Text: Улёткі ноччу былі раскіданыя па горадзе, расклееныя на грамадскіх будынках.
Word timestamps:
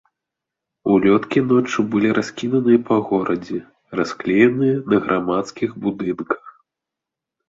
Улёткі 0.93 1.39
ноччу 1.49 1.83
былі 1.95 2.09
раскіданыя 2.19 2.79
па 2.87 2.97
горадзе, 3.09 3.59
расклееныя 3.99 4.75
на 4.95 4.99
грамадскіх 5.05 5.77
будынках. 5.85 6.41